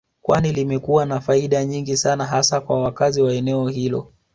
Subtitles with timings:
[0.21, 4.13] Kwani limekuwa na faida nyingi sana hasa kwa wakazi wa eneo hilo